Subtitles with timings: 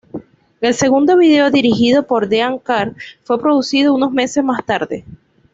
[0.61, 5.05] El segundo video, dirigido por Dean Karr, fue producido unos meses más tarde.